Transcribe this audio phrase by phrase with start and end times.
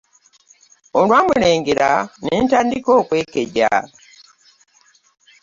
[0.99, 1.89] Olwamulengera
[2.23, 3.71] ne ntandika okwekeja.